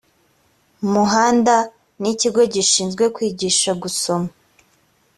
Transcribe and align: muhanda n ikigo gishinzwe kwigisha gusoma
muhanda 0.91 1.55
n 2.01 2.03
ikigo 2.13 2.41
gishinzwe 2.53 3.03
kwigisha 3.15 3.69
gusoma 3.81 4.29